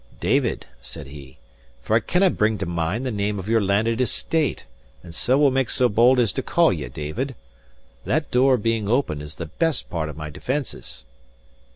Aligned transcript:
"David," 0.19 0.65
said 0.81 1.05
he 1.05 1.37
"for 1.83 1.95
I 1.95 1.99
cannae 1.99 2.29
bring 2.29 2.57
to 2.57 2.65
mind 2.65 3.05
the 3.05 3.11
name 3.11 3.37
of 3.37 3.47
your 3.47 3.61
landed 3.61 4.01
estate, 4.01 4.65
and 5.03 5.13
so 5.13 5.37
will 5.37 5.51
make 5.51 5.69
so 5.69 5.87
bold 5.87 6.17
as 6.17 6.33
to 6.33 6.41
call 6.41 6.73
you 6.73 6.89
David 6.89 7.35
that 8.05 8.31
door, 8.31 8.57
being 8.57 8.89
open, 8.89 9.21
is 9.21 9.35
the 9.35 9.45
best 9.45 9.91
part 9.91 10.09
of 10.09 10.17
my 10.17 10.31
defences." 10.31 11.05